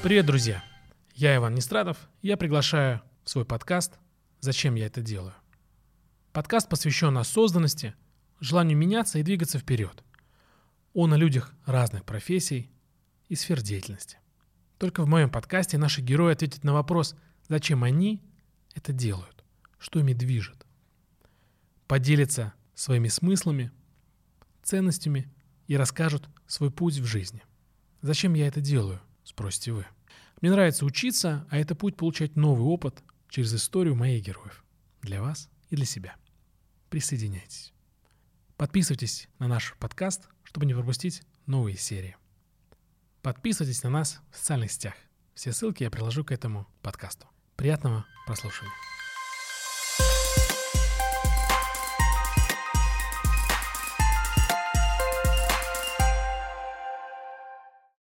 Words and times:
Привет, 0.00 0.26
друзья! 0.26 0.62
Я 1.12 1.34
Иван 1.34 1.56
Нестрадов, 1.56 2.08
я 2.22 2.36
приглашаю 2.36 3.02
в 3.24 3.30
свой 3.30 3.44
подкаст 3.44 3.98
«Зачем 4.38 4.76
я 4.76 4.86
это 4.86 5.02
делаю?». 5.02 5.34
Подкаст 6.32 6.68
посвящен 6.68 7.18
осознанности, 7.18 7.96
желанию 8.38 8.78
меняться 8.78 9.18
и 9.18 9.24
двигаться 9.24 9.58
вперед. 9.58 10.04
Он 10.94 11.12
о 11.12 11.16
людях 11.16 11.52
разных 11.66 12.04
профессий 12.04 12.70
и 13.28 13.34
сфер 13.34 13.60
деятельности. 13.60 14.18
Только 14.78 15.02
в 15.02 15.08
моем 15.08 15.30
подкасте 15.30 15.78
наши 15.78 16.00
герои 16.00 16.32
ответят 16.32 16.62
на 16.62 16.74
вопрос, 16.74 17.16
зачем 17.48 17.82
они 17.82 18.22
это 18.76 18.92
делают, 18.92 19.44
что 19.80 19.98
ими 19.98 20.12
движет. 20.12 20.64
Поделятся 21.88 22.54
своими 22.76 23.08
смыслами, 23.08 23.72
ценностями 24.62 25.28
и 25.66 25.76
расскажут 25.76 26.28
свой 26.46 26.70
путь 26.70 26.98
в 26.98 27.04
жизни. 27.04 27.42
Зачем 28.00 28.34
я 28.34 28.46
это 28.46 28.60
делаю, 28.60 29.00
спросите 29.28 29.72
вы. 29.72 29.86
Мне 30.40 30.50
нравится 30.50 30.84
учиться, 30.84 31.46
а 31.50 31.58
это 31.58 31.74
путь 31.74 31.96
получать 31.96 32.36
новый 32.36 32.64
опыт 32.64 33.02
через 33.28 33.54
историю 33.54 33.94
моих 33.94 34.24
героев. 34.24 34.64
Для 35.02 35.20
вас 35.20 35.50
и 35.68 35.76
для 35.76 35.84
себя. 35.84 36.16
Присоединяйтесь. 36.88 37.72
Подписывайтесь 38.56 39.28
на 39.38 39.46
наш 39.48 39.74
подкаст, 39.78 40.28
чтобы 40.44 40.66
не 40.66 40.74
пропустить 40.74 41.22
новые 41.46 41.76
серии. 41.76 42.16
Подписывайтесь 43.22 43.82
на 43.82 43.90
нас 43.90 44.20
в 44.30 44.36
социальных 44.36 44.72
сетях. 44.72 44.94
Все 45.34 45.52
ссылки 45.52 45.82
я 45.82 45.90
приложу 45.90 46.24
к 46.24 46.32
этому 46.32 46.66
подкасту. 46.82 47.28
Приятного 47.56 48.06
прослушивания. 48.26 48.97